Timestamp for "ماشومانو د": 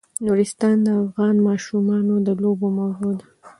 1.47-2.29